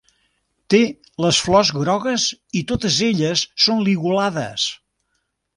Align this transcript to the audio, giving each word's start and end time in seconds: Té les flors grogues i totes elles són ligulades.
Té 0.73 0.79
les 1.25 1.41
flors 1.49 1.71
grogues 1.75 2.25
i 2.63 2.65
totes 2.73 2.99
elles 3.11 3.47
són 3.67 3.87
ligulades. 3.91 4.69